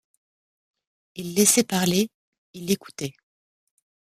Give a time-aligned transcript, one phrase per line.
[1.13, 2.09] Il laissait parler,
[2.53, 3.13] il écoutait.